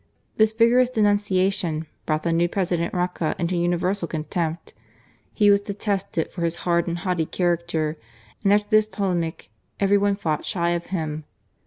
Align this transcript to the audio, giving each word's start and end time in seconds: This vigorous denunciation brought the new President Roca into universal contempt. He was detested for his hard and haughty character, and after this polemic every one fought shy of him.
This 0.37 0.51
vigorous 0.51 0.89
denunciation 0.89 1.85
brought 2.07 2.23
the 2.23 2.33
new 2.33 2.47
President 2.49 2.91
Roca 2.91 3.35
into 3.37 3.55
universal 3.55 4.07
contempt. 4.07 4.73
He 5.31 5.51
was 5.51 5.61
detested 5.61 6.31
for 6.31 6.41
his 6.41 6.55
hard 6.65 6.87
and 6.87 6.97
haughty 6.97 7.27
character, 7.27 7.97
and 8.43 8.51
after 8.51 8.69
this 8.71 8.87
polemic 8.87 9.51
every 9.79 9.99
one 9.99 10.15
fought 10.15 10.43
shy 10.43 10.71
of 10.71 10.87
him. 10.87 11.25